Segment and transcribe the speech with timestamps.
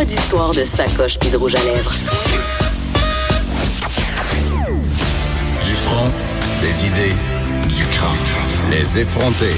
[0.00, 1.92] Pas d'histoire de sacoche puis de rouge à lèvres.
[5.62, 6.10] Du front,
[6.62, 7.14] des idées,
[7.68, 8.70] du crâne.
[8.70, 9.52] Les effronter.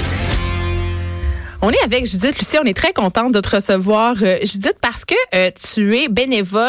[1.65, 5.05] On est avec Judith Lucie, on est très contente de te recevoir, euh, Judith, parce
[5.05, 6.67] que euh, tu es bénévole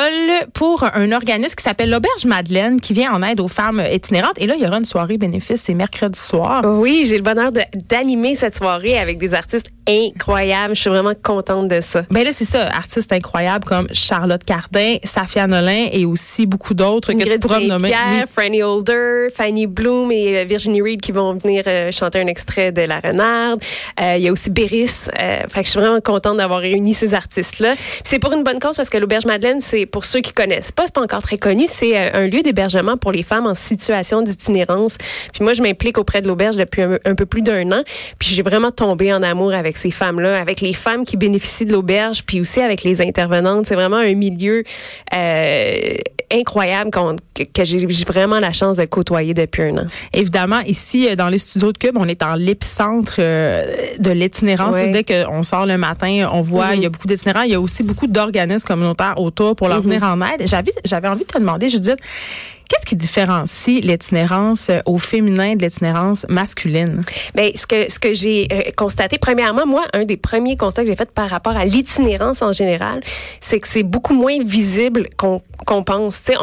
[0.52, 4.40] pour un organisme qui s'appelle l'Auberge Madeleine, qui vient en aide aux femmes itinérantes.
[4.40, 6.62] Et là, il y aura une soirée bénéfice, c'est mercredi soir.
[6.64, 7.50] Oui, j'ai le bonheur
[7.88, 10.74] d'animer cette soirée avec des artistes incroyables.
[10.74, 12.04] Je suis vraiment contente de ça.
[12.10, 17.12] Ben là, c'est ça, artistes incroyables comme Charlotte Cardin, Safia Nolin et aussi beaucoup d'autres
[17.12, 17.90] que tu pourras me nommer.
[17.90, 22.26] Saint-Pierre, Franny Holder, Fanny Bloom et euh, Virginie Reed qui vont venir euh, chanter un
[22.26, 23.60] extrait de La Renarde.
[24.00, 24.50] Euh, Il y a aussi
[24.84, 27.74] Euh, fait que je suis vraiment contente d'avoir réuni ces artistes-là.
[28.04, 30.84] C'est pour une bonne cause parce que l'Auberge Madeleine, c'est pour ceux qui connaissent pas,
[30.86, 34.22] c'est pas encore très connu, c'est euh, un lieu d'hébergement pour les femmes en situation
[34.22, 34.96] d'itinérance.
[35.32, 37.82] Puis moi, je m'implique auprès de l'Auberge depuis un, un peu plus d'un an.
[38.18, 41.72] Puis j'ai vraiment tombé en amour avec ces femmes-là, avec les femmes qui bénéficient de
[41.72, 43.66] l'Auberge, puis aussi avec les intervenantes.
[43.66, 44.64] C'est vraiment un milieu
[45.14, 45.96] euh,
[46.32, 49.86] incroyable que, que j'ai vraiment la chance de côtoyer depuis un an.
[50.12, 53.64] Évidemment, ici, euh, dans les studios de Cube, on est en l'épicentre euh,
[53.98, 54.74] de l'itinérance.
[54.74, 54.90] Ouais.
[54.90, 56.74] Dès qu'on sort le matin, on voit, Mhm.
[56.76, 57.42] il y a beaucoup d'itinérants.
[57.42, 59.84] Il y a aussi beaucoup d'organismes communautaires autour pour leur Mhm.
[59.84, 60.46] venir en aide.
[60.46, 61.96] J'avais, j'avais envie de te demander, Judith,
[62.68, 67.02] qu'est-ce qui différencie l'itinérance euh, au féminin de l'itinérance masculine?
[67.34, 70.88] Ben, ce que ce que j'ai euh, constaté, premièrement, moi, un des premiers constats que
[70.88, 73.00] j'ai fait par rapport à l'itinérance en général,
[73.40, 76.22] c'est que c'est beaucoup moins visible qu'on qu'on pense.
[76.22, 76.38] Tu sais,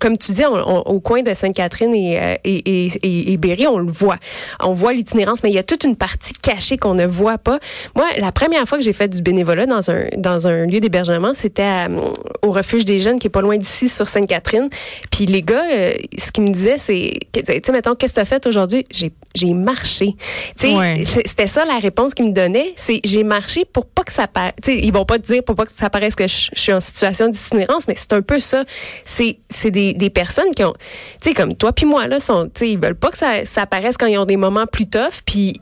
[0.00, 3.36] comme tu dis, on- on- au coin de Sainte-Catherine et, euh, et, et, et, et
[3.36, 4.16] Berry, on le voit.
[4.60, 7.60] On voit l'itinérance, mais il y a toute une partie cachée qu'on ne voit pas.
[7.94, 11.32] Moi, la première fois que j'ai fait du bénévolat dans un dans un lieu d'hébergement,
[11.34, 12.12] c'était hum,
[12.42, 14.68] au refuge des jeunes qui est pas loin d'ici sur Sainte-Catherine.
[15.12, 18.20] Puis les gars, euh, ce qu'ils me disaient, c'est, tu sais, mettons, qu'est-ce que tu
[18.22, 18.86] as fait aujourd'hui?
[18.90, 20.14] J'ai j'ai marché.
[20.58, 21.04] Tu sais, Ouais.
[21.26, 22.72] c'était ça la réponse qu'ils me donnaient.
[22.76, 24.54] C'est j'ai marché pour pas que ça paraisse.
[24.66, 26.80] Ils vont pas te dire pour pas que ça paraisse que je, je suis en
[26.80, 28.64] situation d'itinérance, mais c'est un peu ça.
[29.04, 30.74] C'est c'est des, des personnes qui ont,
[31.20, 34.06] tu sais, comme toi puis moi là, sont, ils veulent pas que ça, apparaisse quand
[34.06, 35.22] ils ont des moments plus tough.
[35.24, 35.54] Puis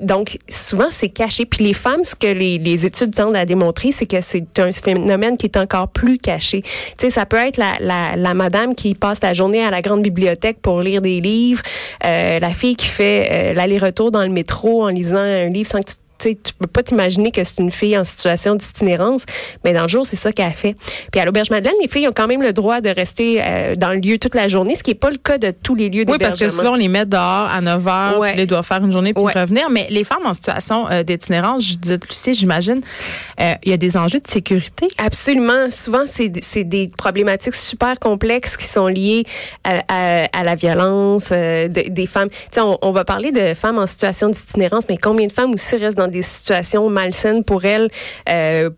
[0.00, 1.44] donc souvent c'est caché.
[1.46, 4.70] Puis les femmes, ce que les, les études tendent à démontrer, c'est que c'est un
[4.72, 6.62] phénomène qui est encore plus caché.
[6.62, 10.02] Tu sais, ça peut être la, la, madame qui passe la journée à la grande
[10.02, 11.62] bibliothèque pour lire des livres,
[12.04, 15.80] euh, la fille qui fait euh, l'aller-retour dans le métro en lisant un livre sans
[15.80, 19.22] que tu tu peux pas t'imaginer que c'est une fille en situation d'itinérance,
[19.64, 20.74] mais dans le jour, c'est ça qu'elle fait.
[21.12, 23.90] Puis à l'Auberge Madeleine, les filles ont quand même le droit de rester euh, dans
[23.90, 26.04] le lieu toute la journée, ce qui est pas le cas de tous les lieux
[26.08, 28.32] Oui, parce que souvent, on les met dehors à 9 heures, Ouais.
[28.32, 29.32] puis ils doivent faire une journée puis Ouais.
[29.32, 29.70] revenir.
[29.70, 32.80] Mais les femmes en situation euh, d'itinérance, Judith Lucie, j'imagine,
[33.40, 34.86] euh, il y a des enjeux de sécurité.
[34.98, 35.70] Absolument.
[35.70, 39.24] Souvent, c'est c'est des problématiques super complexes qui sont liées
[39.64, 42.28] à, à, à la violence euh, de- des femmes.
[42.30, 45.52] Tu sais, on, on va parler de femmes en situation d'itinérance, mais combien de femmes
[45.52, 47.88] aussi restent dans des situations malsaines pour elles
[48.28, 48.70] euh,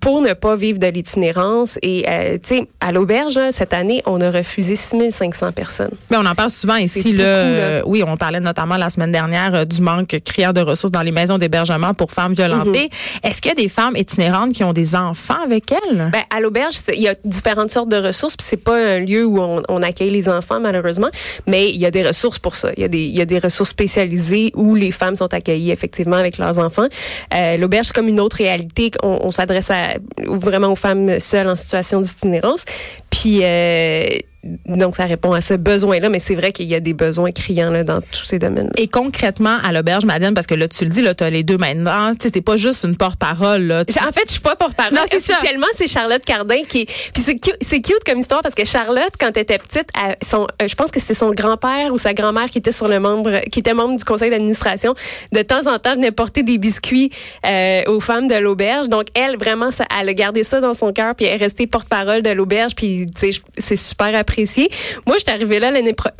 [0.00, 1.78] pour ne pas vivre de l'itinérance?
[1.82, 5.90] Et, euh, tu sais, à l'auberge, cette année, on a refusé 6500 personnes.
[6.10, 7.12] Mais on en parle souvent ici.
[7.12, 7.24] Là.
[7.24, 11.02] Euh, oui, on parlait notamment la semaine dernière euh, du manque criant de ressources dans
[11.02, 12.88] les maisons d'hébergement pour femmes violentées.
[12.88, 13.28] Mm-hmm.
[13.28, 16.10] Est-ce qu'il y a des femmes itinérantes qui ont des enfants avec elles?
[16.12, 19.24] Ben, à l'auberge, il y a différentes sortes de ressources, puis c'est pas un lieu
[19.24, 21.08] où on, on accueille les enfants malheureusement,
[21.46, 22.70] mais il y a des ressources pour ça.
[22.76, 25.70] Il y a des il y a des ressources spécialisées où les femmes sont accueillies
[25.70, 26.86] effectivement avec leurs enfants.
[27.34, 28.90] Euh, l'auberge c'est comme une autre réalité.
[29.02, 29.87] On, on s'adresse à
[30.26, 32.64] vraiment aux femmes seules en situation d'itinérance.
[33.10, 34.18] Puis euh,
[34.66, 37.70] donc ça répond à ce besoin-là, mais c'est vrai qu'il y a des besoins criants
[37.70, 38.70] là, dans tous ces domaines.
[38.76, 41.42] Et concrètement, à l'auberge, Madeleine, parce que là, tu le dis, là, tu as les
[41.42, 42.12] deux maintenant.
[42.14, 43.62] Tu sais, c'est pas juste une porte-parole.
[43.62, 43.84] là.
[43.84, 44.94] Tu- En fait, je suis pas porte-parole.
[45.34, 46.84] Officiellement, c'est Charlotte Cardin qui.
[46.86, 50.46] Puis c'est cute, cute comme histoire parce que Charlotte, quand elle était petite, elle- son,
[50.62, 53.40] euh, je pense que c'est son grand-père ou sa grand-mère qui était sur le membre,
[53.50, 54.94] qui était membre du conseil d'administration.
[55.32, 57.10] De temps en temps, venait porter des biscuits
[57.46, 58.88] euh, aux femmes de l'auberge.
[58.88, 61.66] Donc elle, vraiment, ça, elle a gardé ça dans son cœur puis elle est restée
[61.66, 62.74] porte-parole de l'auberge.
[62.76, 64.68] Puis tu sais, je- c'est super apprécié.
[65.06, 65.70] Moi, j'étais arrivée là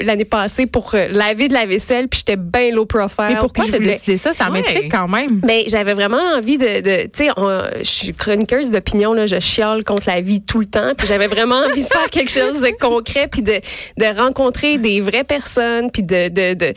[0.00, 3.26] l'année passée pour euh, laver de la vaisselle, puis j'étais bien low profile.
[3.30, 4.32] Mais pourquoi t'as voulais- décidé ça?
[4.32, 4.60] Ça Ouais.
[4.62, 5.40] m'intrigue quand même.
[5.44, 7.30] mais j'avais vraiment envie de, de tu sais,
[7.78, 11.26] je suis chroniqueuse d'opinion là, je chiale contre la vie tout le temps, puis j'avais
[11.26, 13.60] vraiment envie de faire quelque chose de concret, puis de,
[13.98, 16.72] de rencontrer des vraies personnes, puis de, de, de,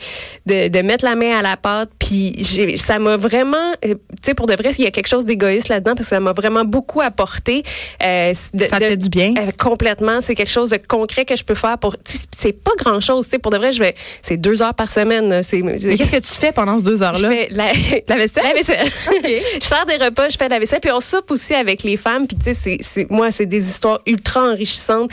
[0.46, 2.44] de, de mettre la main à la pâte, puis
[2.76, 5.68] ça m'a vraiment, euh, tu sais, pour de vrai, il y a quelque chose d'égoïste
[5.68, 7.62] là-dedans parce que ça m'a vraiment beaucoup apporté.
[8.04, 9.34] euh, de- Ça te fait du bien?
[9.38, 11.96] euh, complètement, c'est quelque chose de concret que je peux faire pour.
[12.36, 13.38] C'est pas grand chose, tu sais.
[13.38, 13.94] Pour de vrai, je vais.
[14.22, 15.28] C'est deux heures par semaine.
[15.28, 15.60] là, C'est.
[15.62, 17.30] Qu'est-ce que tu fais pendant ces deux je heures-là?
[17.30, 17.72] fais la,
[18.08, 18.42] La vaisselle?
[18.44, 18.86] La vaisselle.
[19.60, 21.96] je sers des repas, je fais de la vaisselle, puis on soupe aussi avec les
[21.96, 22.26] femmes.
[22.26, 25.10] Puis tu sais, c'est, moi, c'est des histoires ultra enrichissantes,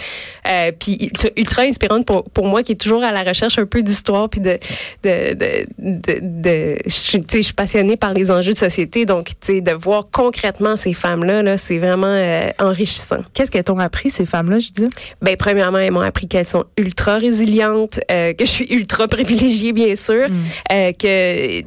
[0.48, 3.82] euh, puis ultra, inspirantes pour, pour moi qui est toujours à la recherche un peu
[3.84, 4.58] d'histoire, puis de,
[5.04, 8.58] de, de, de, de- je, suis- tu sais, je suis passionnée par les enjeux de
[8.58, 13.20] société, donc tu sais, de voir concrètement ces femmes-là, là, c'est vraiment euh, enrichissant.
[13.34, 14.90] Qu'est-ce qu'elles t'ont appris, ces femmes-là, je dis?
[15.22, 19.96] Ben premièrement, elles appris qu'elles sont ultra résilientes, euh, que je suis ultra privilégiée bien
[19.96, 20.28] sûr,
[20.72, 21.62] euh, que euh,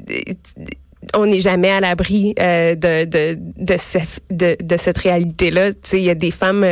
[1.14, 3.98] on n'est jamais à l'abri euh, de, de, de, ce-
[4.30, 5.70] de, de cette réalité-là.
[5.92, 6.64] Il y a des femmes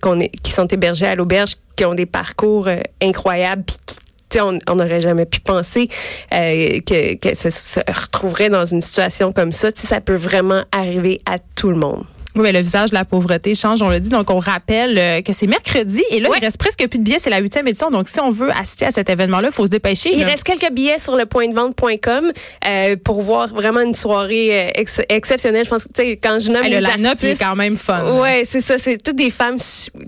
[0.00, 2.68] qu'on est, qui sont hébergées à l'auberge qui ont des parcours
[3.02, 3.76] incroyables puis
[4.30, 5.88] qui on n'aurait jamais pu penser
[6.32, 9.70] euh, que, que ça se retrouverait dans une situation comme ça.
[9.70, 12.04] Tu sais, ça peut vraiment arriver à tout le monde.
[12.34, 14.08] Oui, mais le visage de la pauvreté change, on l'a dit.
[14.08, 16.02] Donc, on rappelle euh, que c'est mercredi.
[16.10, 17.18] Et là, il reste presque plus de billets.
[17.18, 17.90] C'est la huitième édition.
[17.90, 20.10] Donc, si on veut assister à cet événement-là, il faut se dépêcher.
[20.14, 20.28] Il là.
[20.28, 22.32] reste quelques billets sur le pointdevente.com
[22.66, 25.64] euh, pour voir vraiment une soirée euh, ex- exceptionnelle.
[25.64, 28.18] Je pense que tu sais, quand je nomme Hey, le les est quand même fun.
[28.20, 28.78] Ouais, c'est ça.
[28.78, 29.56] C'est toutes des femmes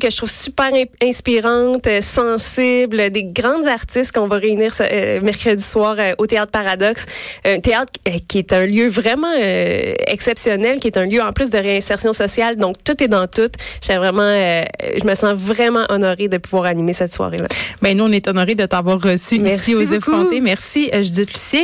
[0.00, 5.62] que je trouve super in- inspirantes, sensibles, des grandes artistes qu'on va réunir ce- mercredi
[5.62, 7.04] soir au Théâtre Paradoxe.
[7.44, 7.92] Un théâtre
[8.28, 9.32] qui est un lieu vraiment
[10.06, 12.56] exceptionnel, qui est un lieu en plus de réinsertion sociale.
[12.56, 13.50] Donc, tout est dans tout.
[13.86, 14.64] J'ai vraiment, euh,
[14.98, 17.46] je me sens vraiment honorée de pouvoir animer cette soirée-là.
[17.82, 20.40] Ben, nous, on est honorés de t'avoir reçu Merci ici aux effrontés.
[20.40, 21.62] Merci, euh, Judith Lucier.